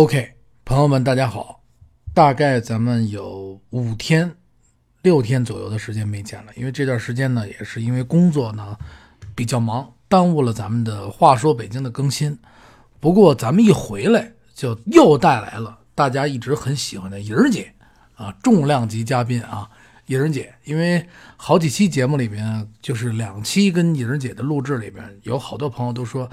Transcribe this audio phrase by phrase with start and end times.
[0.00, 0.32] OK，
[0.64, 1.62] 朋友们，大家好。
[2.14, 4.34] 大概咱们有五天、
[5.02, 8.74] 六天左右的时间没见了，因为这段时间呢，也是因为工作呢
[9.34, 12.38] 比较忙，耽误了咱们的《话说北京》的更新。
[12.98, 17.70] 不过咱们一回来，就又带来了大家一直很喜欢的莹儿姐
[18.14, 19.68] 啊，重量级嘉宾啊，
[20.06, 20.54] 莹儿姐。
[20.64, 21.06] 因为
[21.36, 26.26] 好几期节目里面，就是两期跟莹儿姐的录制里边，有好多朋友都说。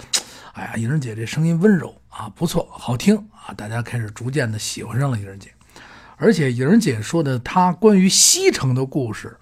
[0.57, 5.51] 哎呀，莹儿姐这声音温柔啊，不错，好听啊，大家开始逐渐的喜欢上了莹儿姐。
[6.15, 9.37] 而且莹儿姐说的她关于西城的故事，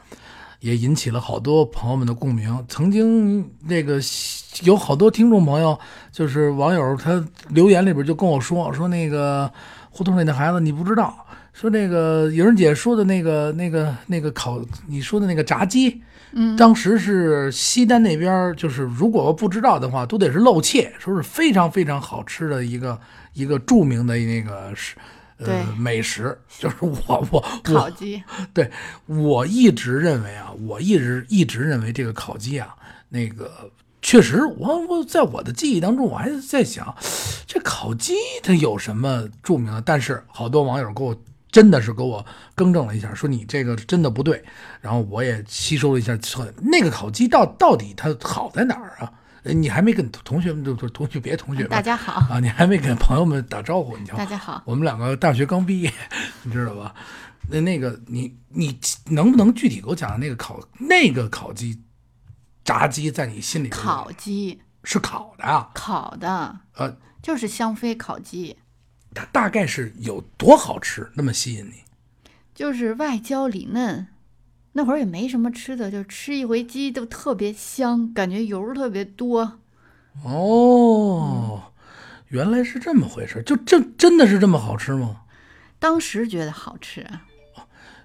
[0.60, 2.66] 也引起了好多朋友们的共鸣。
[2.68, 3.98] 曾经那个
[4.64, 5.80] 有好多听众朋友，
[6.12, 9.50] 就是网友，他留言里边就跟我说说那个
[9.90, 16.02] 胡同里的孩子，你不知道，说那个莹儿姐说的那个那个那个烤，你说的那个炸鸡。
[16.38, 23.00] 嗯，当时是西单那边，就是如果不知道的话，都得是漏怯，说是非常非常好吃的一个
[23.32, 24.98] 一个著名的那个是
[25.38, 28.22] 呃美食，就是我我烤鸡。
[28.54, 28.70] 对
[29.06, 32.76] 我一直认为啊，我一直一直认为这个烤鸡啊，
[33.08, 36.94] 那个确实，我我在我的记忆当中，我还在想，
[37.48, 39.82] 这烤鸡它有什么著名的？
[39.82, 41.16] 但是好多网友给我。
[41.56, 44.44] 真的是给我更正了一下，说你这个真的不对，
[44.82, 46.46] 然后我也吸收了一下错。
[46.62, 49.10] 那个烤鸡到到底它好在哪儿啊？
[49.44, 55.94] 你还没跟同学们，就是同学别同学 大家好啊，你还没跟朋友们打招呼，你瞧，大家好，我们两个大学刚毕业，
[56.44, 56.94] 你知道吧？
[57.50, 61.82] 那那个你你能不能具体给我讲讲那个烤那个烤鸡
[62.66, 63.70] 炸鸡在你心里？
[63.70, 65.70] 烤鸡是烤的啊？
[65.74, 68.58] 烤的，呃，就是香妃烤鸡。
[69.16, 71.84] 它大概是有多好吃，那么吸引你？
[72.54, 74.08] 就是外焦里嫩，
[74.74, 79.60] 那会儿也没什么吃的，就吃一回鸡都特别香，感觉油特别多。
[80.24, 81.72] 哦，
[82.28, 85.22] 原来是这么回事，就这真的是这么好吃吗？
[85.80, 87.06] 当时觉得好吃。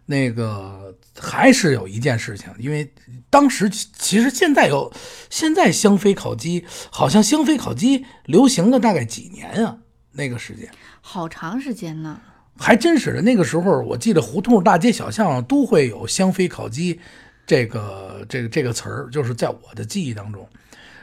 [0.07, 2.93] 那个还是有一件事情，因为
[3.31, 4.93] 当时其实现在有，
[5.31, 9.79] 现在香妃烤鸡好像香妃烤鸡流行了大概几年啊？
[10.13, 10.69] 那个时间。
[11.01, 12.21] 好长时间呢，
[12.59, 13.23] 还真是的。
[13.23, 17.01] 那个时候，我记得胡同大街小巷都会有“香妃烤鸡”
[17.47, 20.47] 这个这个这个词儿，就是在我的记忆当中。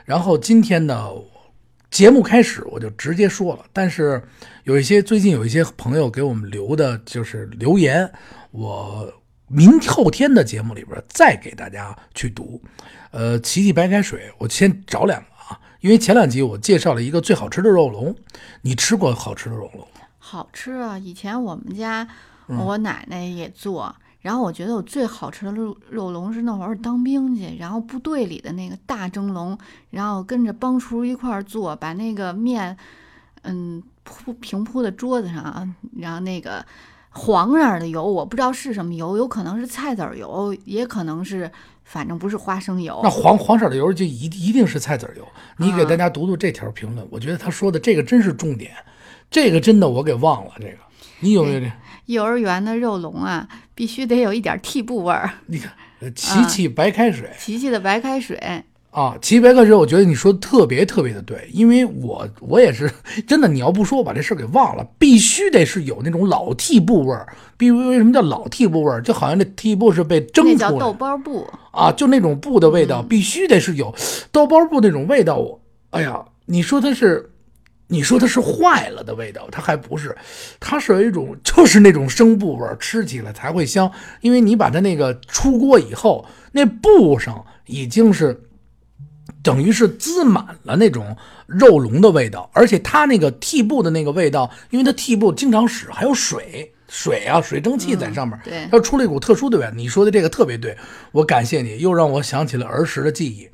[0.06, 1.10] 然后今天呢，
[1.90, 4.22] 节目开始我就直接说了，但是
[4.64, 8.10] 有一些最近有一些朋友给我们留的就是留言，
[8.52, 9.12] 我
[9.48, 12.62] 明后天的节目里边再给大家去读。
[13.12, 15.28] 呃，奇迹白开水，我先找两个。
[15.82, 18.16] 因为前两集我介绍了一个最好吃的肉龙，
[18.62, 20.02] 你吃过好吃的肉龙吗？
[20.18, 20.98] 好吃啊！
[20.98, 22.08] 以前我们家
[22.48, 29.58] 我奶奶也做，然后我觉得我最好吃的肉肉龙是那会儿当兵去，然后部队里的那个大蒸笼，
[29.92, 32.76] 然后跟着帮厨一块儿做，把那个面，
[33.44, 36.66] 嗯，铺平铺在桌子上，然后那个
[37.12, 41.50] 黄色的油，我不知道是什么油，有可能是菜籽油，也可能是。
[41.90, 45.26] 反正不是花生油，那黄黄色的油就一一定是菜籽油。
[45.56, 48.74] 你给大家读读这条评论，我觉得他说的这个真是重点，
[49.32, 50.52] 这个真的我给忘了。
[50.60, 50.78] 这个
[51.22, 51.72] 你有没有这？
[52.08, 55.30] 幼儿园的肉龙啊，必须得有一点屉布味儿。
[55.46, 58.38] 你看，琪琪白开水， 琪琪的白开水。
[58.98, 62.92] 啊，齐白开水，我觉得你说的特别特别的对，因为我我也是
[63.28, 67.28] 真的，你要不说我把这事儿给忘了，必须得是有那种老屉布味儿。
[67.58, 69.00] 比如为什么叫老屉布味儿？
[69.00, 73.94] 就好像那屉布是被蒸出来，那叫豆包布啊，就那种布的味道，必须得是有
[74.32, 75.60] 豆包布那种味道。
[75.92, 77.30] 哎呀，你说它是，
[77.90, 80.18] 你说它是坏了的味道，它还不是，
[80.60, 83.92] 它是有一种就是那种生布味儿，吃起来才会香。
[84.22, 88.42] 因为你把它那个出锅以后，那布上已经是。
[89.48, 91.16] 等于是滋满了那种
[91.46, 99.72] 肉龙的味道，而且它那个屉布的那个味道，因为它屉布经常使，还有水水啊，水蒸气在上面，对，它出了一股特殊的味道。
[99.72, 100.78] 你说的这个特别对，
[101.14, 103.48] 我感谢你，又让我想起了儿时的记忆。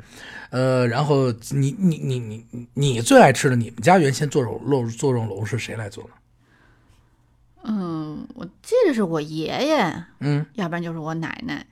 [0.50, 6.10] 呃，然后你你你你你最爱吃的，你们家原先做肉肉做肉龙是谁来做的？
[7.66, 11.64] 嗯，我记得是我爷爷，嗯，要不然就是我奶奶。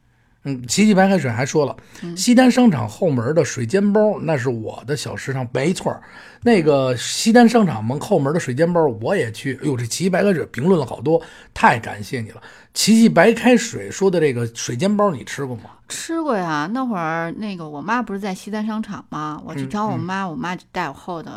[0.43, 1.75] 嗯，奇迹白开水还说了，
[2.15, 5.95] 西单商场后门的水煎包，那是我的小食堂，没错
[6.41, 9.53] 那个西单商场门后门的水煎包，我也去。
[9.61, 11.21] 哎呦，这奇迹白开水评论了好多，
[11.53, 12.41] 太感谢你了。
[12.73, 15.63] 奇迹白开水说的这个水煎包，你吃过吗？
[15.87, 19.39] 吃过呀，那会儿那个我妈不是在西单商场吗？
[19.45, 21.31] 我去找我妈，我妈就带我后头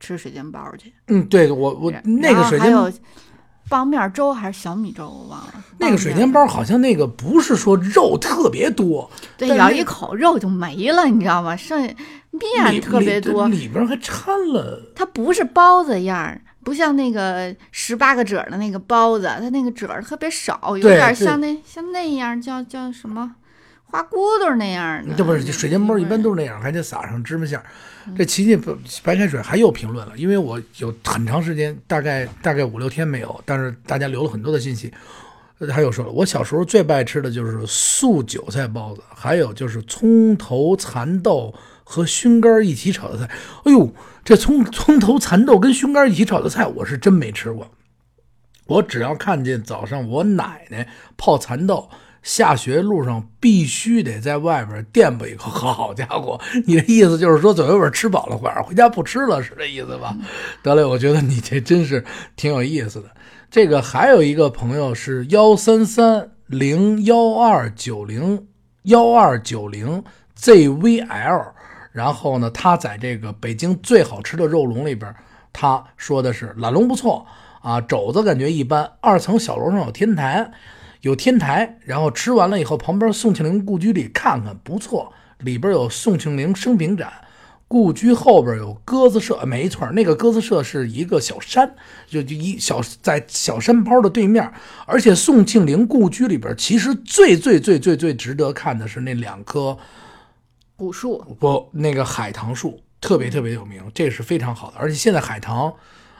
[0.00, 0.92] 吃水煎包去。
[1.06, 2.90] 嗯，对我我那个水煎包。
[3.68, 5.45] 棒面粥还是小米粥，我忘了。
[5.78, 11.54] 那个水煎包好像那个不是说肉特别多，对，咬一口肉就没了，你知道吗？
[11.56, 11.80] 剩
[12.30, 14.92] 面特别多，里边还掺了。
[14.94, 23.34] 它不是包子样儿，不像那个十八个褶儿的那个包子，它那个褶儿特别少，有点像那像那样叫叫什么
[23.84, 25.14] 花骨朵儿那样的。
[25.14, 27.64] 这不是水煎包一般都是那样，还得撒上芝麻馅儿。
[28.16, 34.92] 这琪琪不白开水还有评论了，因为我有很长时间，大概大概五六天没有，但是大家留了很多的信息。
[35.70, 43.24] 他又说了，我小时候最不爱吃的就是素韭菜包子，还有就是葱头蚕豆和熏干一起炒的菜。
[43.64, 43.90] 哎呦，
[44.22, 47.70] 这葱葱头蚕豆跟熏干一起炒的菜，我是真没吃过。
[48.66, 51.88] 我只要看见早上我奶奶泡蚕豆，
[52.26, 55.48] 下学路上必须得在外边垫吧一口。
[55.48, 60.12] 好家伙， 你的意思就是说走一会儿吃饱了，晚上回家不吃了，是这意思吧？
[60.60, 63.08] 得嘞，我觉得你这真是挺有意思的。
[63.48, 68.44] 这个还有一个朋友是幺三三零幺二九零
[68.82, 70.02] 幺二九零
[70.36, 71.52] ZVL，
[71.92, 75.14] 然后呢，他在这个北京最好吃的肉笼里边，
[75.52, 77.24] 他说的是懒龙不错
[77.62, 80.50] 啊，肘子感觉一般，二层小楼上有天台，
[81.06, 87.12] 有天台，然后吃完了以后，旁边宋庆龄故居里看看不错，里边有宋庆龄生平展。
[87.68, 91.76] 故居后边有鸽子社，没错，那个鸽子社是一个小山，
[92.08, 94.52] 就就一小在小山包的对面。
[94.84, 99.78] 而且宋庆龄故居里边，其实最最最最最值得看的是那两棵
[100.74, 104.76] 古树，不那个海棠树，特别特别有名，这是非常好的。
[104.76, 105.72] 而且现在海棠，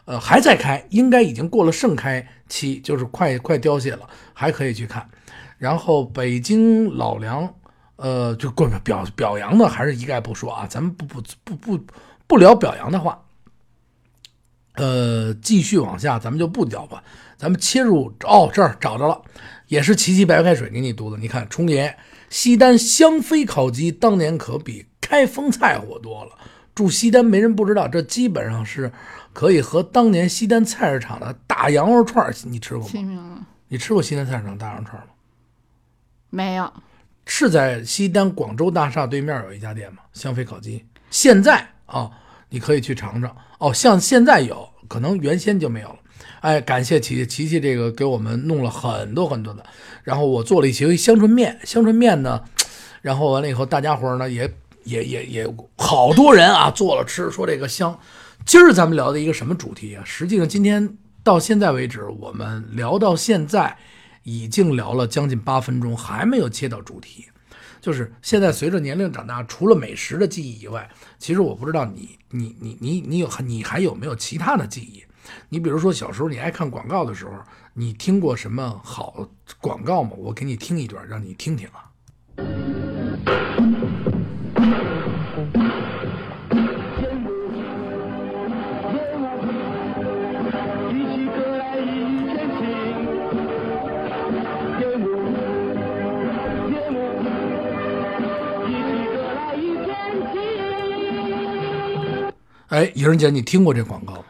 [0.06, 5.06] 呃还在开，应该已经过了盛开期，就是快快凋谢了，还可以去看。
[5.58, 7.54] 然后北京老梁。
[7.98, 11.86] 呃，就过表表扬的还是一概不说啊，咱们不不不不
[12.26, 13.22] 不聊表扬的话，
[14.74, 17.02] 呃，继续往下，咱们就不聊吧，
[17.38, 19.22] 咱们切入哦，这儿找着了，
[19.68, 21.96] 也是奇奇白开水给你读的，你看，冲爷
[22.28, 26.32] 西单香妃烤鸡当年可比开封菜火多了，
[26.76, 28.92] 住西单没人不知道，这基本上是
[29.32, 33.46] 可以和当年西单菜市场的大羊肉串，你吃过吗？
[33.68, 35.08] 你吃过西单菜市场大羊肉串吗？
[36.28, 36.72] 没有？
[37.24, 40.02] 是在西单广州大厦对面有一家店吗？
[40.12, 42.10] 香妃烤鸡，现在啊，
[42.50, 43.72] 你可以去尝尝哦。
[43.72, 45.96] 像现在有可能原先就没有了。
[46.40, 49.64] 哎，感谢琪琪琪这个给我们弄了很多很多的，
[50.04, 52.44] 然后我做了一些香椿面，香椿面呢，
[53.00, 54.52] 然后完了以后，大家伙呢也
[54.86, 58.00] 也也也好多人啊做了吃，说这个香。
[58.46, 60.02] 今儿咱们聊的一个什么主题啊？
[60.06, 63.76] 实际上今天到现在为止，我们聊到现在。
[64.28, 67.26] 已经聊了将近八分钟，还没有切到主题。
[67.80, 75.04] 就是现在随着年龄长大，除了美食的记忆以外，其实我不知道你你你你你有你还有没有其他的记忆？
[75.48, 77.34] 你比如说小时候你爱看广告的时候，
[77.74, 79.30] 你听过什么好
[79.60, 80.10] 广告吗？
[80.16, 81.86] 我给你听一段，让你听听啊。
[102.68, 104.24] 哎，莹儿姐，你听过这广告吗？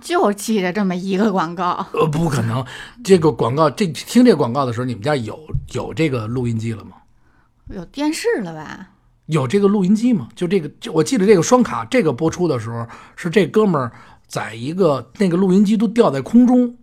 [0.00, 1.86] 就记着这么一个广告。
[1.92, 2.64] 呃，不可能，
[3.04, 5.38] 这个广告，这听这广告的时候，你们家有
[5.72, 6.92] 有这个录音机了吗？
[7.68, 8.88] 有电视了吧？
[9.26, 10.28] 有这个录音机吗？
[10.34, 12.84] 就这个，就我记得这个双卡，这个播出的时候
[13.14, 13.92] 是这哥们儿
[14.26, 16.74] 在一个那个录音机都吊在空中，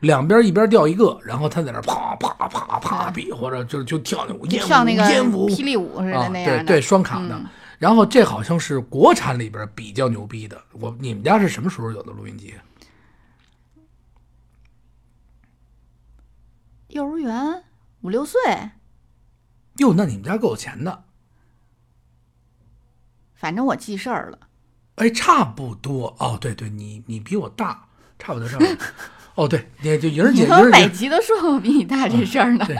[0.00, 7.40] 两边一边吊一个，然后他在那啪啪啪啪比划着，就就跳那舞，跳那个霹雳舞似的那样的，对对，双卡的。
[7.78, 10.62] 然后这好像是国产里边比较牛逼的。
[10.72, 12.54] 我你们家是什么时候有的录音机？
[16.88, 17.64] 幼儿园
[18.00, 18.40] 五六岁。
[19.76, 21.04] 哟，那你们家够有钱的。
[23.34, 24.48] 反正我记事儿了。
[24.96, 26.36] 哎，差不多哦。
[26.40, 28.76] 对对，你你比我大，差不多差不多。
[29.38, 32.66] 哦，对，也就莹儿姐， 莹儿姐每集都说我比你大这事儿呢。
[32.66, 32.76] 对，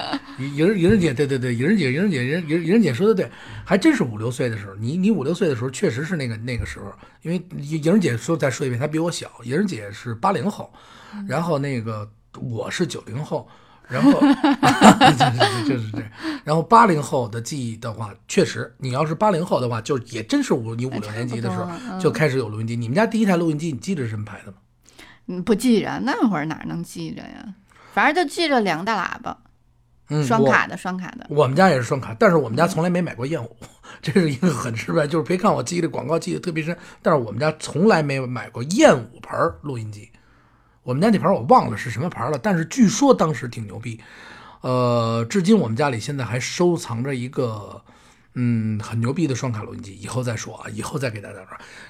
[0.57, 3.31] 莹儿莹儿姐，对对对，莹儿姐，莹儿姐，莹莹莹儿姐说的对，
[3.65, 4.75] 还真是五六岁的时候。
[4.75, 9.31] 你你五六岁的时候，确实是那个那个时候，因为莹儿姐说再说一遍，她比我小。
[9.45, 10.69] 莹儿姐是八零后，
[11.29, 12.11] 然后那个
[12.41, 13.49] 我是九零后，
[13.89, 16.11] 然后 就是就是这样。
[16.43, 21.69] 然后八零后的记忆的话，确实，你要是八零后的话，就也真是五你五六年级的时候
[22.01, 22.75] 就开始有录音机。
[22.75, 24.57] 你们家第一台录音机，你记得是什么牌子吗？
[25.29, 27.55] 嗯，不记着，那会儿哪能记着呀？
[27.93, 29.37] 反正就记着两个大喇叭，
[30.09, 31.27] 嗯，双卡的，双卡的。
[31.29, 33.57] 我们家也是双卡，但是我们家从来没买过燕舞，
[34.01, 35.07] 这是一个很失败。
[35.07, 40.11] 就是别看我记得广告记得特别深，但是我们家从来没有买过燕舞牌录音机。
[40.83, 44.01] 我们家那牌我忘了是什么牌了，但是据说当时挺牛逼。
[44.63, 47.83] 呃，至今我们家里现在还收藏着一个，
[48.33, 49.95] 嗯，很牛逼的双卡录音机。
[49.95, 51.49] 以后再说啊，以后再给大家说。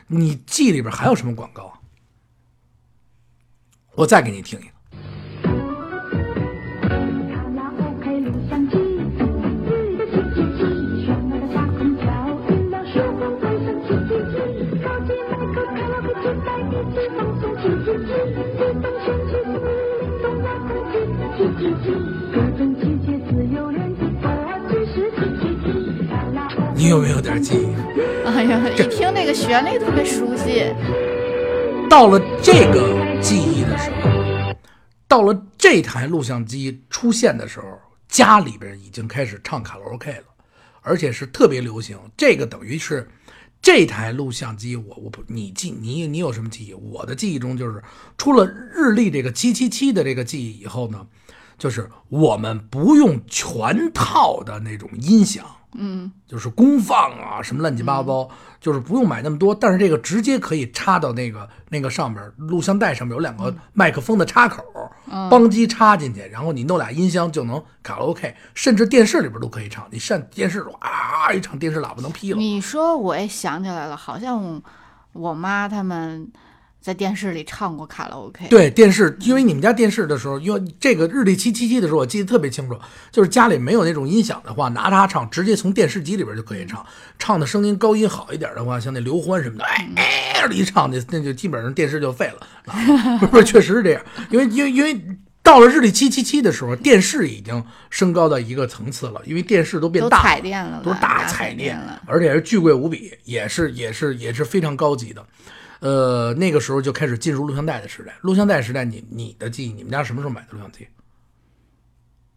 [0.09, 1.78] 你记里边还有什么广告？
[3.99, 4.69] 我再给你听一个。
[26.77, 27.75] 你有没有点记忆？
[28.25, 30.73] 哎呀，一听那个旋律特别熟悉。
[31.89, 34.55] 到了这个记忆的时候，
[35.09, 37.67] 到了这台录像机出现的时候，
[38.09, 40.25] 家里边已经开始唱卡拉 OK 了，
[40.83, 41.99] 而且是特别流行。
[42.15, 43.09] 这个等于是
[43.63, 46.75] 这台录像机，我我不你记你你有什么记忆？
[46.75, 47.83] 我的记忆中就是
[48.19, 51.07] 出了日历这个七七七的这个记忆以后呢，
[51.59, 55.45] 就是我们不用全套的那种音响。
[55.75, 58.27] 嗯，就是功放啊，什么乱七八糟，
[58.59, 64.65] 就是不用买那么多，但是这个直接可以插到那个那个上面，录像带上面有两个麦克风的插口，
[65.31, 69.87] 邦机插进去，然后你弄俩音箱就能卡拉 OK，甚至电视里边都可以唱。
[69.91, 72.39] 你上电视啊一唱，电视喇叭能劈了。
[72.39, 74.61] 你说我也想起来了，好像
[75.13, 76.27] 我妈他们
[76.89, 78.47] 在电视里唱过卡拉 OK。
[78.49, 82.75] 对电视，因为你们家电视的时候，因为这个日历七七七的时候，我记得特别清楚，
[83.13, 86.83] 就是家里没有那种音响的话，拿它唱，直接从电视机里边就可以唱。
[87.19, 92.73] 唱的声音高音好一点的话，像那刘欢什么的，哎哎一唱，那那就基本上电视就废了。
[92.73, 94.99] 啊、不是，确实是这样，因为因为因为
[95.43, 105.23] 到了日历七七七的时候，电视已经升高到一个层次了，因为电视都变大了彩电了，都是大大彩电了。，而且是巨贵无比，也是也是也是非常高级的。
[105.81, 108.17] 呃，那个时候就开始进入录像带的时代。
[108.23, 110.87] 录像带时代，你你的记忆，你们家什么时候买的录像机？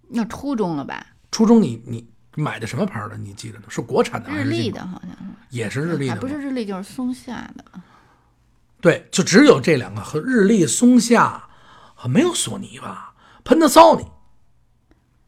[0.08, 1.06] 那初中了吧？
[1.32, 3.18] 初中你你买的什么牌儿的？
[3.18, 3.66] 你记得呢？
[3.70, 6.20] 是国产的还日立的好像是，也是日立的还？
[6.20, 7.64] 不是日立就是松下的。
[8.82, 11.50] 对，就只有这两个和日立、松下，
[11.96, 14.08] 啊没有索尼吧？Panasonic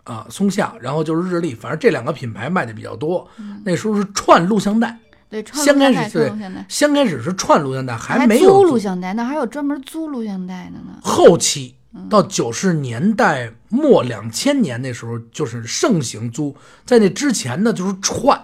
[0.03, 3.29] 啊，松下，然后就是日立，反正这两个品牌卖的比较多。
[3.63, 4.99] 那时候是串录像带，
[5.33, 6.31] 对，串先开始对
[6.69, 10.99] 先开始是串录像带，还没有租录像带，那还有专门租录像带的呢。
[11.01, 11.75] 后期
[12.07, 18.39] 到九十年代末两千年那时候，就是盛行租，在那之前呢就是串。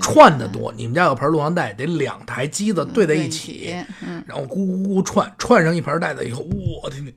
[0.00, 3.74] 串的多，你们家有盘录像带，得两台机子对在一起，
[4.06, 7.12] 嗯，然后咕咕咕咕串，串上一盘带子以后，我天，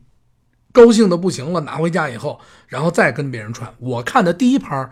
[0.72, 1.62] 高兴的不行了。
[1.62, 3.72] 拿回家以后，然后再跟别人串。
[3.78, 4.90] 我看的第一盘，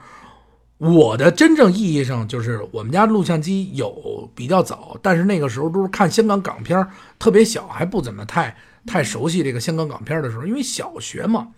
[0.81, 8.57] 我的真正意义上就是我们家录像机有比较早，但是那个时候都是看香港港片儿，特别小，还不怎么太
[8.87, 11.49] 太熟悉这个香港港片儿的时候，因为小学嘛。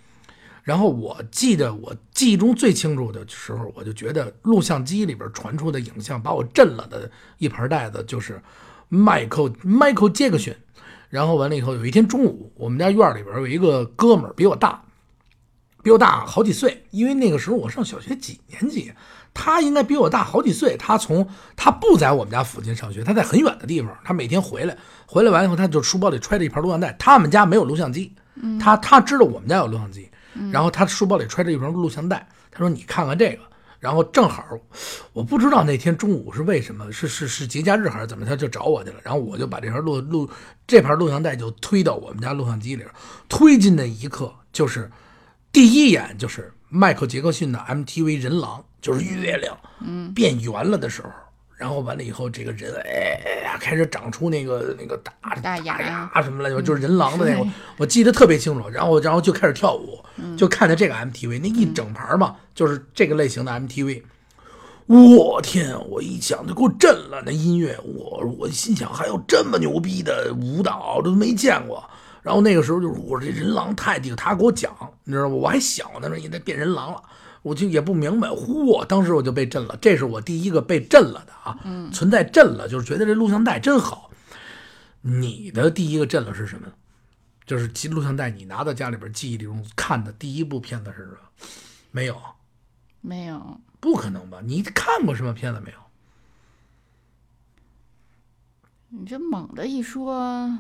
[0.62, 8.42] 然后我记得我记忆中最清楚的时候，我就觉得录像机里边传出的影像把我震了的一盘带子，就是
[8.90, 10.56] 迈克 Michael Jackson。
[11.08, 14.84] 然后完了以后，有一天中午，我们家院里边有一个哥们儿比我大，
[15.84, 18.92] 比我大好几岁，因为那个时候我上小学几年级，
[19.34, 20.78] 他应该比我大好几岁。
[20.78, 23.96] 他从他不在我们家附近上学，他在很远的地方。
[24.04, 24.76] 他每天回来，
[25.06, 26.96] 回来完以后，他就书包里揣着一盘录像带。
[26.98, 28.14] 他们家没有录像机，
[28.60, 30.10] 他他知道我们家有录像机，
[30.52, 32.26] 然后他书包里揣着一盘录像带。
[32.50, 33.40] 他说：“你看看这个。”
[33.84, 34.46] 然后正好，
[35.12, 38.96] 我不知道那天中午是为什么，是是是节假日还是怎么，他就找我去了。
[39.04, 40.30] 然后我就把这盘录录
[40.66, 42.86] 这盘录像带就推到我们家录像机里，
[43.28, 44.90] 推进的一刻就是
[45.54, 51.10] 第一眼就是迈克杰克逊的 MTV 人狼，就是月亮，嗯，变圆了的时候。
[51.56, 58.68] 然后完了以后，这个人哎呀开始长出那个那个大大牙牙什么来着，就是人狼的那个，我记得特别清楚。
[58.68, 60.04] 然后然后就开始跳舞，
[60.36, 64.02] 就看着这个 MTV 那一整盘嘛，就是这个类型的 MTV。
[64.88, 65.78] 我天！
[65.88, 71.90] 我一想就给我震了，那音乐，我我心想还有这么牛逼的舞蹈都没见过。
[72.24, 75.36] 然后那个时候就是我这人狼太低，他给我讲，你知道吗？
[75.36, 77.04] 我还小呢，说你在变人狼了，
[77.42, 78.30] 我就也不明白。
[78.30, 78.86] 嚯！
[78.86, 81.60] 当时我就被震了，这是我第一个被震了的啊，
[81.92, 84.10] 存在震了，就是觉得这录像带真好。
[85.02, 86.68] 你的第一个震了是什么？
[87.46, 91.18] 就是记录像带，你拿到家里边记忆里中看的第一部片子是什么？
[91.92, 92.18] 没有，
[93.02, 94.40] 没有，不可能吧？
[94.46, 95.78] 你看过什么片子没有？
[98.96, 100.58] 你这猛的一说，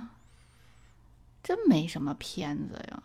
[1.44, 3.04] 真没什么片子呀。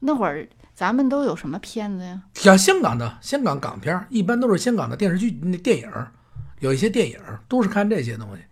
[0.00, 2.22] 那会儿咱们都有什么片子呀？
[2.34, 6.12] 像香港的香港港片儿，一般都是香港的电视剧、那电影儿，
[6.60, 8.42] 有一些电影儿都是看这些东西。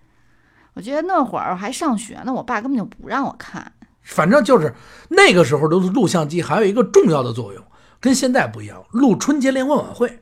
[0.74, 3.72] 我觉得那会儿还上学呢，我爸根本就不让我看。
[4.02, 4.72] 反正就是
[5.08, 7.64] 那个时候的录像机还有一个重要的作用，
[7.98, 10.20] 跟现在不一样，录春节联欢晚会。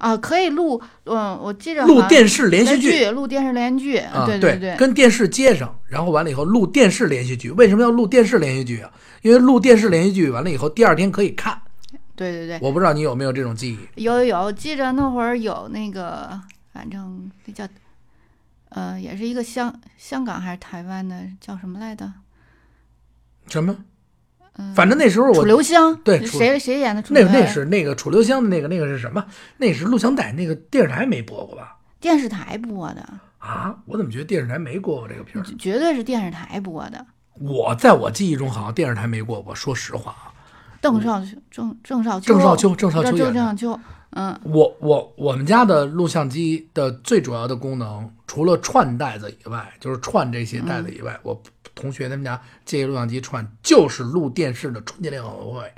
[0.00, 7.50] 啊，可以录，嗯，我记着录电视连续剧录电视连续剧，啊，对对对，跟电视接上，然后完了以后录电视连续剧。
[7.50, 8.90] 为什么要录电视连续剧啊？
[9.20, 11.60] 因为录电视连续剧完了以后，第二天可以看。
[12.16, 14.02] 对对对，我不知道你有没有这种记忆？
[14.02, 16.40] 有有有，记着那会儿有那个，
[16.72, 17.68] 反正那叫，
[18.70, 22.10] 呃，也是一个香香港还是台湾的，叫什么来着？
[23.48, 23.76] 什么？
[24.56, 27.40] 嗯，反正那时候楚我留香，对楚谁谁演的楚那留香？
[27.40, 29.24] 那是那个楚留香的那个那个是什么？
[29.58, 31.76] 那是录像带，那个电视台没播过吧？
[32.00, 33.06] 电视台播的，
[33.38, 35.46] 啊，我怎么觉得电视台没播过这个片儿？
[35.58, 37.04] 绝对是电视台播的。
[37.38, 39.54] 我在我记忆中好像电视台没过过。
[39.54, 40.32] 说实话啊，
[40.80, 43.80] 邓少秋，郑郑少秋，郑少秋郑少秋郑少秋，
[44.10, 51.40] 嗯，我我我们家的录像机的最主要的功能，除了串带子以外，就是串这些带子以外，我
[51.80, 55.72] 同学他们家借录像机串，就是录电视的春节联欢晚会。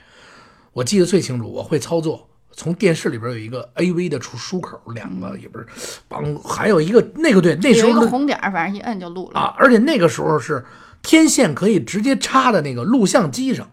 [0.73, 2.29] 我记得最清楚，我会操作。
[2.55, 5.67] 从电视里边有一个 AV 的出出口，两个也不是，
[6.07, 9.41] 帮还有一个那个对，那时有一个红点，反正一摁就录了。
[9.41, 10.63] 啊，而且那个时候是
[11.01, 13.71] 天线可以直接插在那个录像机上，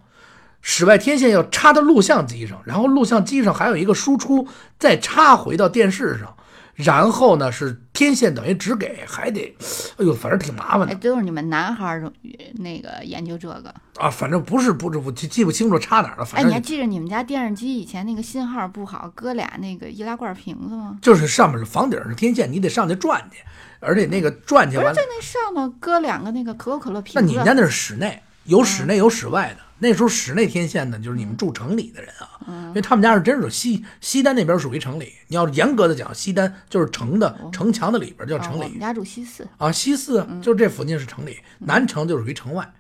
[0.62, 6.38] 室外天线要插到录像机上，然后录像机上还有一个输出，再插回到电视上，
[6.84, 9.54] 然后呢是天线等于只给，还得，
[9.98, 12.10] 哎呦，反正挺麻烦哎，的都是你们男孩儿
[12.56, 13.74] 那个研究这个。
[13.98, 20.98] 啊，反正不是不是不记记不清楚差哪儿了，哎，反正你还记着你们家电视机以前那个信号不好，搁俩那个易拉罐瓶子吗？
[21.02, 23.40] 就是上面是房顶是天线，你得上去转去，
[23.82, 27.20] 而且那个转去完了不是在，那上头搁两个那个可口可乐瓶子。
[27.20, 29.64] 那你们家那是室内，有室内有室外的。
[29.80, 35.14] 那时候室内天线呢，就是你们住城里的人啊，因为他们家是真是西西单那边属于城里。
[35.28, 42.74] 你要严格的讲，西单就是城的城墙的里边叫啊城里我们家住西四，啊，西四啊就这附近是城里，南城就属于城外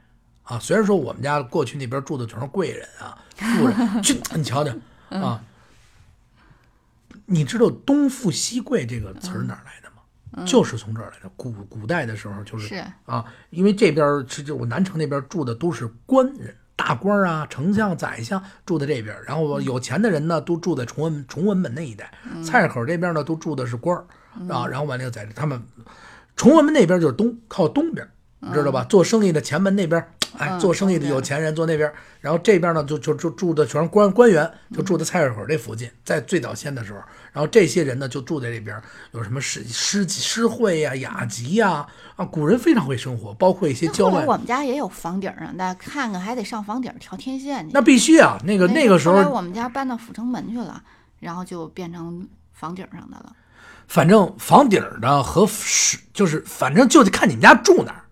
[0.44, 0.60] 啊。
[0.60, 4.74] 虽然说我们家过去那边住的全是贵人啊，富人， 去你瞧瞧
[5.10, 5.42] 啊，
[7.26, 10.46] 你知道“东富西贵”这个词儿哪来的吗？
[10.46, 11.30] 就是从这儿来的。
[11.36, 22.10] 古古代的时候就是是啊，因为这边儿是就我南城那边住的都是官人、大官儿啊、丞相、宰相住在这边儿，然后有钱的人呢都住在崇文崇文门那一带，
[22.42, 24.06] 菜市口这边呢都住的是官儿
[24.48, 25.62] 啊，然后完了又在他们
[26.38, 28.08] 崇文门那边就是东靠东边
[28.54, 28.86] 知道吧？
[28.86, 37.00] 做生意的前门那边儿，哎，嗯做生意的有钱人坐那边儿，然后这边呢就就就住的全是官官员，就住在菜市口这附近，在最早先的时候，
[37.32, 47.72] 然后这些人呢就住在这边儿，有什么诗诗诗会呀、雅集呀啊，古人非常会生活，包括一些郊外那后来我们家也有房顶上的，看看还得上房顶调天线去。
[47.74, 50.82] 那必须啊，那个那个时候，后来我们家搬到阜成门去了，
[51.20, 53.34] 然后就变成房顶上的了。
[53.88, 58.04] 反正房顶儿的和是就是反正就得看你们家住哪儿。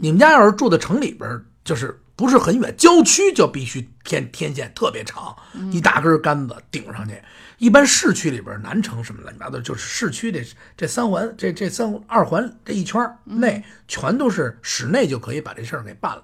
[0.00, 5.34] 你们家要是住在城里边儿，就是不是很远，郊区就必须天天线特别长，
[5.72, 7.20] 一大根杆子顶上去。
[7.58, 10.44] 一般市区里边，南城什么乱七八糟，就是市区这
[10.76, 16.22] 这三环这这三二环这一圈内，全都是室内就可以把这事儿给办了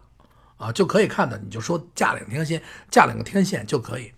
[0.59, 4.13] 啊，就可以看到，你就说架两天线，架两个天线就可以。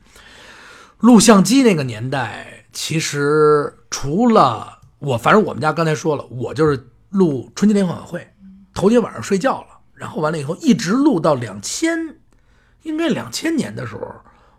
[0.99, 8.27] 录像机那个年代，其实除了我，反正我们家刚才说了，我就是录春节联欢晚会，
[8.75, 9.72] 头天晚上睡觉了，
[10.03, 12.17] 然后完了以后一直录到两千，
[12.83, 14.13] 应该两千年的时候，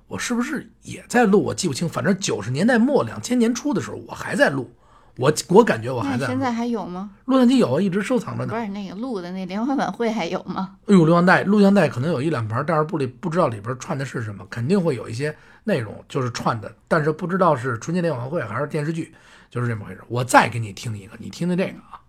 [0.07, 1.43] 我是不是也在录？
[1.43, 4.71] 我记不清，反正九十年代末两千年初的时候，我还在录。
[5.17, 7.09] 我我感觉我还在录现在还有吗？
[7.25, 8.53] 录像机有啊，一直收藏着呢。
[8.53, 10.77] 不是那个录的那联欢晚会还有吗？
[10.87, 19.13] 哎呦，录像带，录像带可能有一两盘，但是不里不知道里边串的是什么，肯定会有一些内容就是串的，但是不知道是春节联欢晚会还是电视剧，
[19.49, 19.99] 就是这么回事。
[20.07, 21.99] 我再给你听一个，你听听这个啊，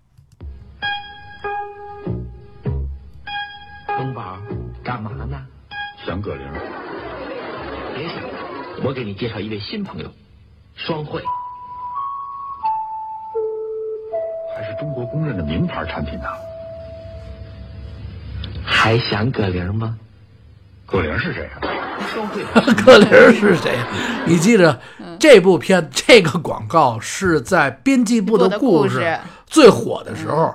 [4.04, 4.36] 东宝，
[4.84, 5.46] 干嘛呢？
[6.04, 6.46] 想葛玲，
[7.94, 8.16] 别想，
[8.84, 10.10] 我给你介绍一位新朋友，
[10.74, 11.22] 双汇。
[14.54, 16.26] 还是中国公认的名牌产品呢。
[18.62, 19.96] 还想葛玲吗？
[20.84, 21.64] 葛玲是谁啊？
[22.12, 22.44] 双汇
[22.84, 23.74] 葛玲是谁？
[24.26, 24.78] 你记着，
[25.18, 30.54] 这部片这个广告是在编辑部的故事最火的时候，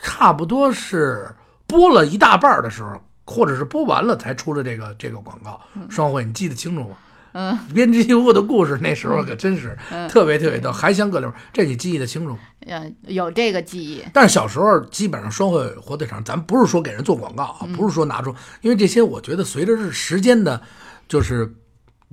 [0.00, 1.28] 差不多是
[1.70, 5.60] 播了一大半的时候，或者是播完了才出了这个这个广告。
[5.88, 6.96] 双汇，你记得清楚吗？
[7.32, 9.78] 嗯，编辑部的故事那时候可真是
[10.08, 12.38] 特别特别逗，还想葛玲，这你记得清楚吗？
[12.66, 14.04] 呃，有这个记忆。
[14.12, 20.60] 但是小时候基本上双汇火腿肠，咱不是说给人做广告啊，不是说拿出，因为这些我觉得随着是时间的，
[21.06, 21.54] 就是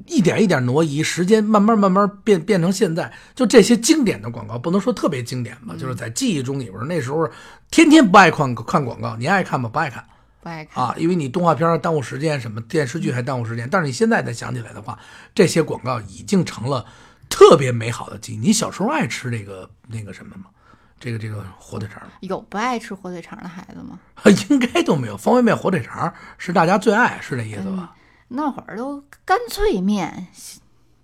[0.05, 7.29] 一点一点挪移，时间慢慢慢慢变变成现在，就这些经典的广告，不能说特别经典吧，就是在记忆中里边，那时候
[7.71, 9.67] 天天不爱看看广告，你爱看吗？
[9.67, 10.05] 不爱看。
[10.39, 10.83] 不爱看。
[10.83, 13.67] 啊，因为你动画片耽误时间，什么电视剧还耽误时间。
[13.69, 14.97] 但是你现在再想起来的话，
[15.33, 16.85] 这些广告已经成了
[17.27, 18.37] 特别美好的记忆。
[18.37, 20.45] 你小时候爱吃这个那个什么吗？
[20.99, 22.01] 这个这个火腿肠？
[22.21, 23.99] 有不爱吃火腿肠的孩子吗？
[24.49, 25.17] 应该都没有。
[25.17, 27.93] 方便面、火腿肠是大家最爱，是这意思吧？
[28.29, 30.27] 那会儿都干脆面、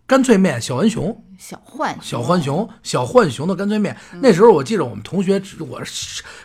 [0.05, 3.95] 干脆面、小浣熊、小浣小浣熊、小浣熊的干脆面。
[4.21, 5.81] 那时候我记得我们同学，我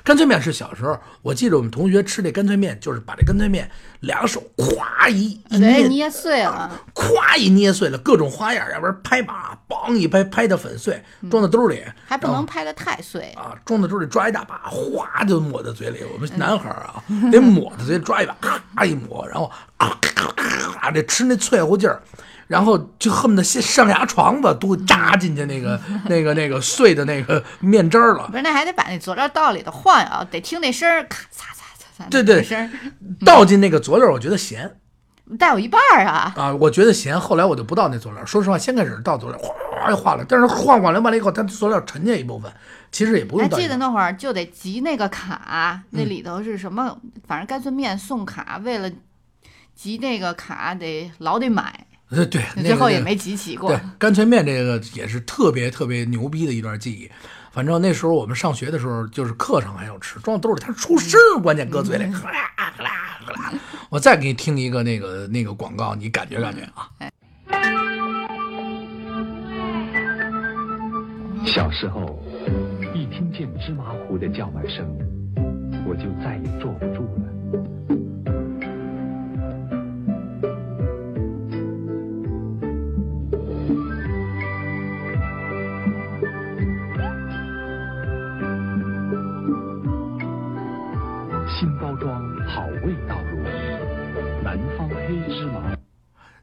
[0.04, 3.68] 干脆面是小时候，我记得我们同学吃那干脆面，就是把这干脆面
[4.00, 13.24] 两手咵一一，捏，捏碎了，咵一捏碎了，各种花样，要不然拍把，梆一拍，拍的粉碎，装在兜里，还不能拍的太碎。
[13.32, 15.98] 啊，装在兜里抓一大把，哗就抹在嘴里。
[16.14, 20.32] 我们男孩儿啊，得抹在嘴里抓一把，咔一抹，然后咔咔
[20.88, 22.00] 咔这吃那脆乎劲儿，
[22.46, 28.36] 然后就恨不得先上牙床子都扎进去那个 那个那个碎的那个面汁儿了不。
[28.36, 32.44] 是，那还得把那佐料倒里头晃悠，得听那声儿，咔嚓嚓嚓嚓，对对
[33.24, 34.76] 倒进那个佐料，我觉得咸
[35.38, 36.32] 带有一半儿啊。
[36.36, 37.20] 啊，我觉得咸。
[37.20, 42.50] 后来我就不倒那佐料，说实话，先开始倒佐料，哗就化了，但是晃完了完了以后，它佐料沉下一部分，
[42.90, 43.58] 其实也不还用倒。
[43.58, 46.96] 记得那会儿就得集那个卡，那嗯里头是什么？
[47.26, 48.90] 反正干脆面送卡，为了
[49.78, 57.08] 集那个卡得老得买，对对，最后也没集齐过对。，干脆面这个也是特别特别牛逼的一段记忆。
[57.52, 62.90] 反正那时候我们上学的时候，就是课上还要吃，装兜里它出声儿，关键搁嘴里，呵啦呵啦
[63.24, 63.52] 呵啦。
[63.88, 66.90] 我再给你听一个那个那个广告，你感觉感觉啊。
[71.46, 72.20] 小时候，
[72.92, 74.84] 一听见芝麻糊的叫卖声，
[75.86, 77.28] 我就再也坐不住了。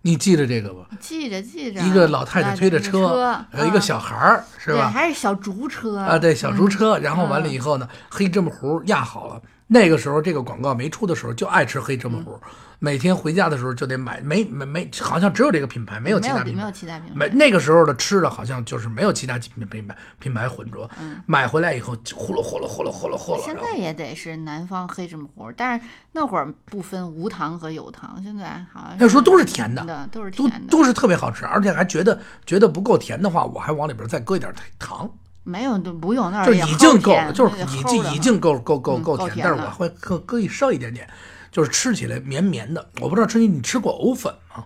[0.06, 0.86] 你记着这个吧？
[1.00, 4.88] 记着记着，一个老太太推着车，车，有一个小孩儿，是对，吧？
[4.88, 9.42] 还是小竹车啊，对，小竹车，然后完了以后呢，黑芝麻糊压好了。
[9.68, 12.40] 那个时候这个广告没出的时候，就爱吃黑芝麻糊，
[12.78, 16.58] 每天回家的时候就得买，没没没，好像只有这个品牌，没有其他品牌。
[16.58, 16.72] 没有。
[16.72, 20.88] 其他品没牌，那个时候的吃的好像就是没有其他品品牌品牌混着，
[21.26, 35.10] 买回来以后就呼噜呼噜呼噜呼噜呼噜，现在也得是南方黑芝麻糊，但是那会儿不分无糖和有糖，现在好像那时候都是甜的的，都是甜的，都是特别好吃，而且还觉得觉得不够甜的话，我还往里边再搁一点糖，
[35.46, 41.10] 没有都不用，那就儿就已经够了，就是已经已经够够够嗯够甜，但是我会搁搁一剩一点点，
[41.52, 42.90] 就是吃起来绵绵的。
[43.00, 44.66] 我不知道春雨你吃过藕粉吗？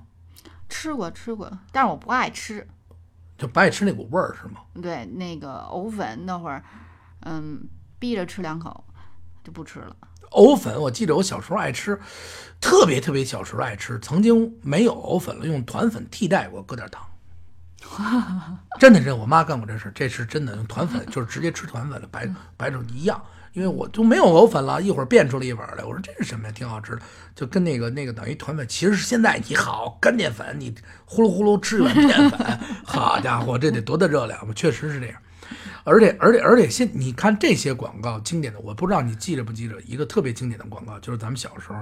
[0.68, 2.68] 吃过吃过，但是我不爱吃。
[3.38, 4.62] 就不爱吃那股味儿是吗？
[4.82, 6.64] 对，那个藕粉那会儿，
[7.22, 7.62] 嗯，
[7.98, 8.84] 逼着吃两口
[9.44, 9.96] 就不吃了。
[10.32, 12.00] 藕粉，我记得我小时候爱吃，
[12.62, 17.09] 特别特别小时候爱吃，曾经没有藕粉了，用团粉替代过，搁点糖。
[18.80, 23.22] 真的，真的，我妈干过这事，这是真的，用团粉 就是直接吃团粉了，白白种一样，
[23.54, 27.02] 因为我就没有藕粉了，一会儿变出了一碗来，我说这是什么呀，挺好吃的，
[27.36, 30.74] 就跟那个那个等于团粉，其实是现在你好干淀粉，你
[31.06, 34.54] 呼噜呼噜吃一碗淀粉， 好家伙，这得多大热量吧？
[34.56, 35.22] 确实是这样。
[35.84, 41.76] 而且而且而且现你看这些广告经典的，我不知道你记着不记着一个特别经典的广告，就是咱们小时候，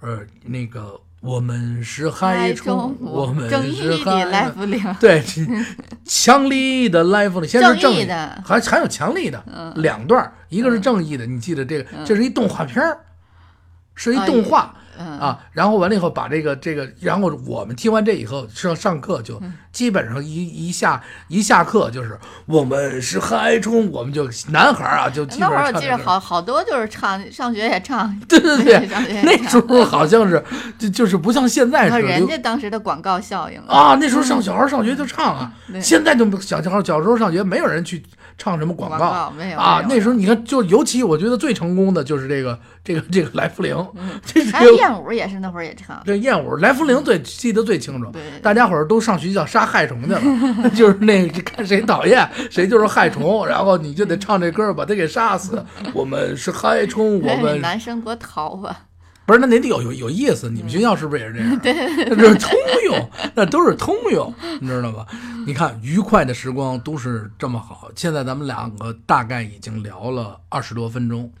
[0.00, 5.22] 呃，那个我们是海虫，我们是海来福林， 对，
[6.04, 8.26] 强力的来福林，先是正正义的。
[8.36, 9.42] 嗯还还有强力的，
[9.76, 12.98] 两段，一个是正义的，你记得这个，这是一动画片儿，
[13.94, 14.74] 是一动画。
[14.98, 15.18] 嗯。
[15.18, 19.52] 啊，然后完了以后把这个这个，然后我们听完这以后上上课就嗯。
[19.76, 30.42] 基本上一一下一下课就是我们是嗨冲，我们就男孩儿啊就基那会儿我记着好好多就是唱上学也唱， 对对对那时候好像是
[30.78, 38.02] 就就是不像现在然后似的人家当时的广告效应啊，那时候上小孩上学就唱啊，现在就小小孩小时候上学没有人去
[38.38, 39.84] 唱什么广广告没有啊。
[39.88, 43.74] 那时候你看，就尤其我觉得最成功的就是这个这个这个来福灵，
[44.24, 55.64] 这是还有燕舞也是那会儿也唱，这燕舞来福灵最记得最清楚对，大家伙儿都上学校杀害虫去了，就是那个看谁讨厌谁就是害虫，然后你就得唱这歌把他给杀死。
[55.92, 58.85] 我们是害虫，我们男生多淘啊，
[59.26, 60.48] 不是，那得有有有意思。
[60.48, 61.58] 你们学校是不是也是这样？
[61.60, 61.74] 对，
[62.14, 62.52] 这是通
[62.84, 65.06] 用，那都是通用，你知道吧？
[65.46, 67.90] 你看，愉快的时光都是这么好。
[67.96, 71.32] 现在咱们两个大概已经聊了二十多分钟，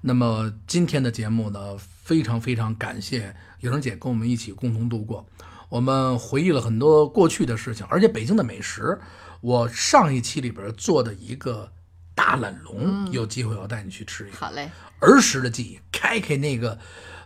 [0.00, 5.24] 那么今天的节目呢，非常非常感谢有人姐跟我们一起共同度过。
[5.68, 8.98] 我们回忆了很多过去的事情，而且北京的美食，
[9.40, 11.70] 我上一期里边做的一个
[12.14, 14.36] 大懒龙，有机会我带你去吃一个。
[14.38, 14.70] 好嘞，
[15.00, 16.78] 儿时的记忆，开开那个，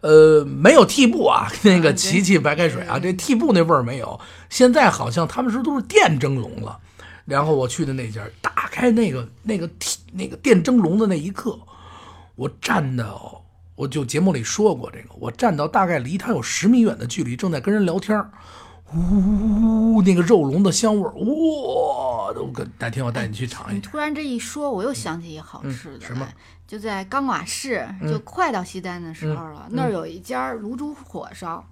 [0.03, 4.21] 呃，没有屉布啊， 那个对沏沏白开水啊，这屉布那味儿没有。
[4.51, 6.79] 现在好像他们说都是电蒸笼了，
[7.25, 9.71] 然后我去的那家，打开那个那个
[10.13, 11.59] 那个电蒸笼的那一刻，
[12.35, 13.45] 我站到，
[13.77, 18.29] 我就节目里说过这个，我站到大概离他有十米远的距离，正在跟人聊天儿，
[18.95, 21.92] 呜，那个肉笼的香味儿，哇！
[22.41, 23.77] 我跟哪天我带你去尝一尝。
[23.77, 26.25] 你突然这一说，我又想起一好吃的嗯什么？
[26.25, 26.35] 来，
[26.67, 31.67] 就在钢瓦市，就快到西单的时候了，那儿有一家卤煮火烧，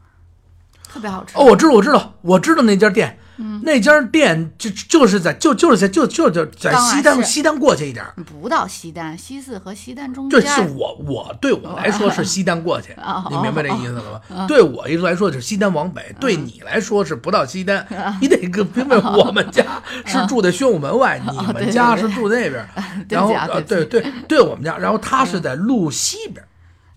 [0.92, 1.36] 特别好吃。
[1.36, 3.16] 哦，我知道，我知道，我知道那家店，
[3.62, 10.52] 那家店就就是在就就是在就就就在西单西单过去一点儿，不到西单，西四和西单中这间。
[10.52, 14.46] 是我我对我来说是西单过去哦，你明白这意思了吧？
[14.48, 17.86] 对我一来说是西单往北，对你来说是不到西单，
[18.20, 19.64] 你得个明白我们家
[20.04, 22.66] 是住在宣武门外，你们家是住那边，
[23.08, 26.44] 对然后呃对对对对我们家，然后他是在路西边。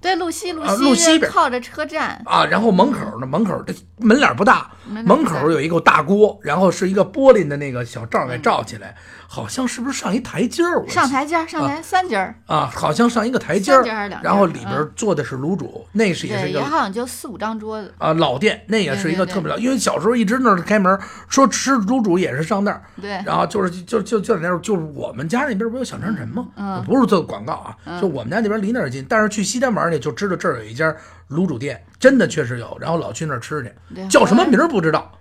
[0.04, 8.98] 对路西路西边靠着车站，啊，然后门口呢，门口这门脸不大，门口有一个大锅，然后是一个玻璃的那个小罩给罩起来，
[9.34, 10.80] 好像是不是上一台阶儿？
[10.80, 13.82] 我上台阶儿上台三阶儿，啊，好像上一个台阶儿
[14.22, 17.92] 然后里边做的是卤煮，那是也是对，一个好像就四五张桌子。
[17.98, 22.84] 啊老店，那也是一个特别老，因为小时候一直那儿开门，说吃卤煮也是上那儿。
[23.02, 26.48] 对然后就是就就就在那儿，就是我们家那边不有小长城吗？
[26.56, 30.96] 嗯不是做广告啊，就我们家那边离那儿近，但是去西单玩去就知道这儿有一家
[31.32, 35.12] 卤煮店，真的确实有，然后老去那儿吃去，叫什么名儿不知道。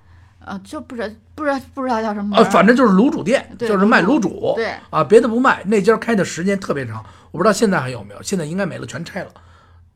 [0.46, 5.62] 呃，就不知道不知道不知道叫什么啊，反正就是卤煮店，就是卖卤卤煮，对啊，别的不卖。
[5.66, 9.30] 那家开的时间特别长，我不知道现在还有没有，现在应该没了，全拆了，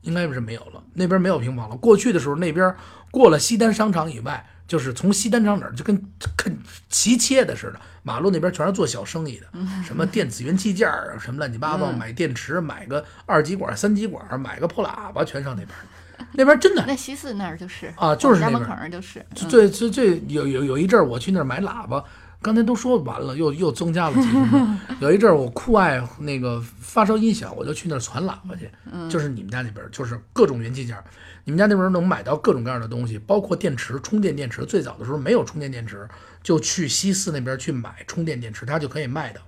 [0.01, 0.81] 应该是没有了。
[0.93, 1.75] 那边没有平房了。
[1.75, 2.75] 过去的时候，那边
[3.11, 6.01] 过了西单商场以外，就是从西单商场就跟
[6.35, 6.57] 跟
[6.89, 9.47] 齐切的似的，马路那边全是做小生意的，
[9.85, 15.69] 什么电子元器件儿啊，什么乱七八糟，买电池，买个二极管、三极管，买个破喇叭，全上那边。
[16.33, 19.19] 那边真的那西四那儿就是啊就是家门口那儿就是。
[19.19, 22.03] 嗯最最最有有有一阵儿我去那儿买喇叭，
[22.41, 24.79] 刚才都说完了，又又增加了几分钟。
[24.99, 28.69] 有一阵儿我酷爱那个发烧音响，我就去那儿传喇叭去，
[29.09, 31.03] 就是你们家那边儿，就是各种元器件儿，
[31.43, 34.65] 你们家那边儿能买到各种各样的东西，包括电池、充电电池。
[34.65, 36.07] 最早的时候没有充电电池，
[36.41, 39.41] 就去西四那边儿去买充电电池，它就可以卖的。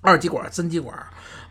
[0.00, 0.96] 二极管、三极管，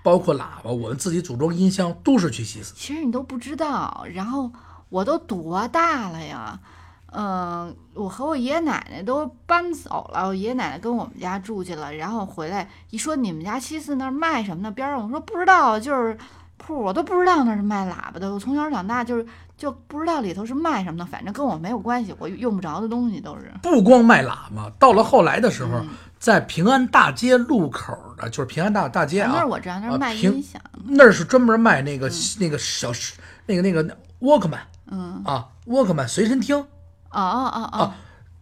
[0.04, 2.74] 包括喇叭，我们自己组装音箱都是去西四。
[2.76, 4.52] 其实你都不知道，然后
[4.90, 6.60] 我都多大了呀？
[7.10, 14.70] 嗯、我和我爷爷奶奶都搬走了，我爷爷奶奶跟我们家住去了，然后回来一说你们家西四那儿卖什么的？
[14.72, 16.18] 边上我说不知道，就是
[16.58, 18.32] 铺，我都不知道那是卖喇叭的。
[18.34, 19.26] 我从小长大就是
[19.58, 23.52] 就不知道里头是卖什么的，反正跟我没有关系，我用不着的东西都是。
[23.64, 25.86] 不光卖喇嘛，到了后来的时嗯候，
[26.20, 30.62] 在平安大街路口的，就是平安大大街啊啊那儿，我知道，那啊是卖音响。
[30.86, 32.92] 那儿是专门卖那个、那个小
[33.48, 36.68] 那个那个沃克曼嗯，啊，沃克曼随身听，哦
[37.12, 37.94] 哦哦哦，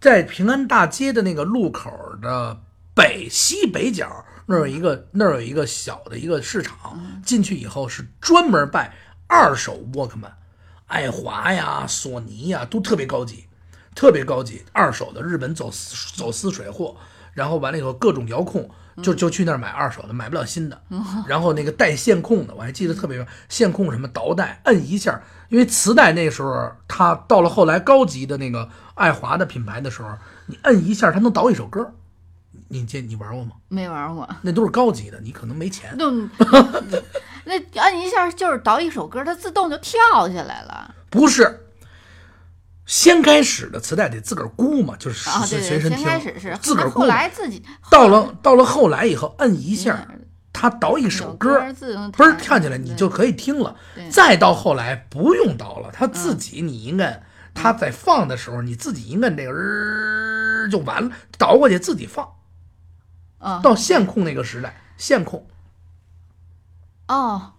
[0.02, 1.90] 在平安大街的那个路口
[2.22, 2.60] 的
[2.94, 8.94] 北西北角那儿有一个那儿有一个小的一个市场，进去以后是专门卖
[9.28, 10.32] 二手沃克曼，
[10.88, 13.46] 爱华呀、索尼呀都特别高级，
[13.94, 16.96] 特别高级，二手的日本走私走私水货，
[17.34, 18.70] 然后完了以后各种遥控。
[19.04, 20.82] 就就去那儿买二手的，买不了新的。
[21.28, 30.10] 然后那个带线控的，我还记得特别线控什么导带，摁一下，因为磁带那时候它到了后来高级的那个爱华的品牌的时候，
[30.46, 31.92] 你摁一下它能导一首歌。
[32.70, 33.52] 你这你玩过吗？
[33.68, 34.26] 没玩过。
[34.42, 35.94] 那都是高级的，你可能没钱。
[37.46, 40.94] 那那按一下就是倒一首歌，它自动就跳下来了。
[41.10, 41.68] 不是，
[42.86, 47.06] 先开始的磁带得自个儿估嘛，就是啊，对对，随随身听，先开始是，自个儿估。
[47.06, 50.22] 来自己到了到了后来以后，摁一下，嗯
[50.58, 51.60] 它倒一首歌，
[52.14, 53.76] 嘣儿跳起来，你就可以听了。
[54.10, 62.26] 再到后来不用倒了，它自己你一摁，它在放的时候，你自己一摁这个就完了，倒过去自己放。
[63.38, 65.46] 啊到线控那个时代，线控
[67.08, 67.54] 哦，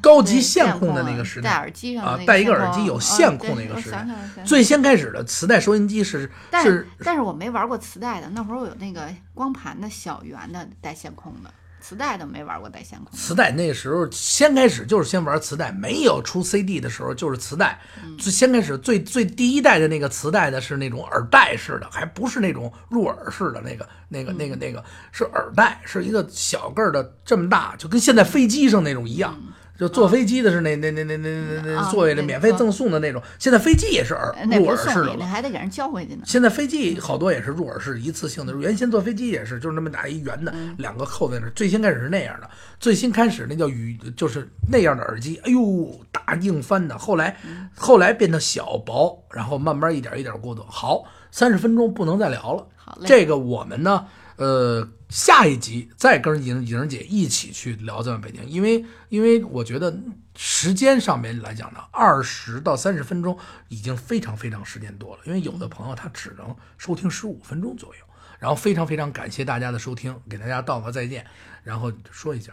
[0.00, 4.06] 高级线控的啊那个时代戴耳机上，啊戴一个耳机有啊线控那个时代
[4.44, 13.16] 最先开始的磁带收音机是但是但是我没玩过磁带的，那会儿我有那个光盘的小圆的带线控的，磁带都没玩过带线控的。
[13.16, 17.78] 磁带那时候先开始就是先玩磁带，没有出 CD 的时候就是磁带。
[18.18, 29.38] 最先开始最最第一代的那个磁带的是那种耳带式的，还不是那种入耳式的那个那个那个那个是耳带，是一个小个儿的这么大，就跟现在飞机上那种一样。
[29.78, 35.24] 就坐飞机的是那那那那那那那啊座位的那免费赠送的那种，现在飞机也是耳入耳式的了那。
[35.24, 36.22] 还得给人交回去呢。
[36.26, 41.50] 现在飞机好多也是入耳式一次性的，原先坐飞机也是，就是那么大一圆的，嗯两个扣在那儿。
[41.52, 46.98] 最先开始是那样的，最先开始那叫语，就是那样的耳机，哎呦，大硬翻的。
[46.98, 50.64] 后来，嗯后来变得小薄，然后慢慢一点一点过渡。
[50.68, 52.66] 好，三十分钟不能再聊了。
[53.06, 54.06] 这个我们呢，
[54.38, 59.96] 呃，下一集再跟莹莹姐一起去聊咱们北京，因为因为我觉得
[60.36, 63.36] 时间上面来讲呢，二十到三十分钟
[63.68, 68.00] 已经非常非常时间多了，因为有的朋友他只能收听十五分钟左右。
[68.38, 71.26] 然后非常非常感谢大家的收听，给大家道个再见，
[71.64, 72.52] 然后说一下。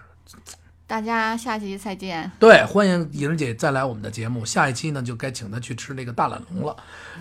[0.88, 2.32] 大家下期再见。
[2.40, 4.46] 对，欢迎颖儿姐再来我们的节目。
[4.46, 6.76] 下一期呢，就该请她去吃那个大懒龙了。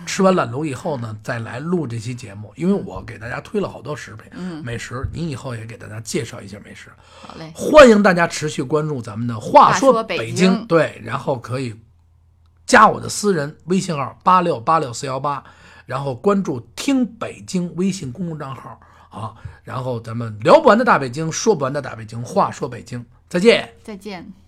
[0.05, 2.53] 吃完懒龙以后呢，再来录这期节目。
[2.55, 6.91] 因为我给大家推了好多食品、美食，你以后也给大家介绍一下美食。
[7.21, 11.75] 好嘞，欢迎大家持续关注咱们的《话话说北北京对，然后可以
[12.67, 15.43] 加我的私人微信号八六八六四幺八，
[15.87, 23.73] 然后关注“听北京”微信公众账号啊，然后咱们聊不完的大北京，说不完的大北京，话说北京，再见。
[23.83, 24.44] 再见。